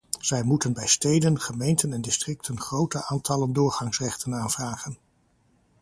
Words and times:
Zij 0.19 0.43
moeten 0.43 0.73
bij 0.73 0.87
steden, 0.87 1.39
gemeenten 1.41 1.93
en 1.93 2.01
districten 2.01 2.59
grote 2.59 3.05
aantallen 3.05 3.53
doorgangsrechten 3.53 4.33
aanvragen. 4.35 4.97